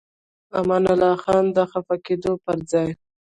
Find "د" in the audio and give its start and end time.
1.55-1.57